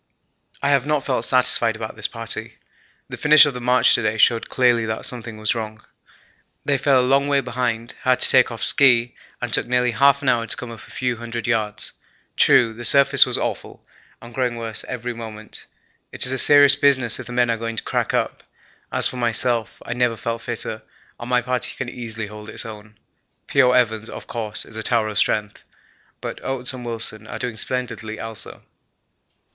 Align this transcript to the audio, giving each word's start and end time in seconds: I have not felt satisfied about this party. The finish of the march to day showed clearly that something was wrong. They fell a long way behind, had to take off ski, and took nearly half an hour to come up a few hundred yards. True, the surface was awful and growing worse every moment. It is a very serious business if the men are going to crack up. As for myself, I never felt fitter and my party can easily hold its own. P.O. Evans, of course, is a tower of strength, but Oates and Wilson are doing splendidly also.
I 0.63 0.69
have 0.71 0.87
not 0.87 1.03
felt 1.05 1.25
satisfied 1.25 1.75
about 1.75 1.95
this 1.95 2.07
party. 2.07 2.57
The 3.07 3.17
finish 3.17 3.45
of 3.45 3.53
the 3.53 3.61
march 3.61 3.93
to 3.93 4.01
day 4.01 4.17
showed 4.17 4.49
clearly 4.49 4.87
that 4.87 5.05
something 5.05 5.37
was 5.37 5.53
wrong. 5.53 5.85
They 6.65 6.79
fell 6.79 6.99
a 6.99 7.05
long 7.05 7.27
way 7.27 7.39
behind, 7.39 7.93
had 8.01 8.19
to 8.21 8.27
take 8.31 8.49
off 8.51 8.63
ski, 8.63 9.13
and 9.39 9.53
took 9.53 9.67
nearly 9.67 9.91
half 9.91 10.23
an 10.23 10.29
hour 10.29 10.47
to 10.47 10.57
come 10.57 10.71
up 10.71 10.79
a 10.87 10.89
few 10.89 11.17
hundred 11.17 11.45
yards. 11.45 11.91
True, 12.35 12.73
the 12.73 12.83
surface 12.83 13.27
was 13.27 13.37
awful 13.37 13.85
and 14.19 14.33
growing 14.33 14.55
worse 14.55 14.83
every 14.85 15.13
moment. 15.13 15.67
It 16.11 16.25
is 16.25 16.31
a 16.31 16.31
very 16.31 16.39
serious 16.39 16.75
business 16.75 17.19
if 17.19 17.27
the 17.27 17.31
men 17.33 17.51
are 17.51 17.57
going 17.57 17.75
to 17.75 17.83
crack 17.83 18.11
up. 18.11 18.41
As 18.91 19.05
for 19.05 19.17
myself, 19.17 19.83
I 19.85 19.93
never 19.93 20.17
felt 20.17 20.41
fitter 20.41 20.81
and 21.19 21.29
my 21.29 21.43
party 21.43 21.75
can 21.77 21.89
easily 21.89 22.25
hold 22.25 22.49
its 22.49 22.65
own. 22.65 22.97
P.O. 23.45 23.73
Evans, 23.73 24.09
of 24.09 24.25
course, 24.25 24.65
is 24.65 24.77
a 24.77 24.81
tower 24.81 25.09
of 25.09 25.19
strength, 25.19 25.63
but 26.21 26.43
Oates 26.43 26.73
and 26.73 26.83
Wilson 26.83 27.27
are 27.27 27.37
doing 27.37 27.55
splendidly 27.57 28.19
also. 28.19 28.63